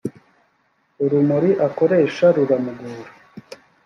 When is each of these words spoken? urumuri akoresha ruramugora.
urumuri 1.03 1.49
akoresha 1.67 2.25
ruramugora. 2.35 3.11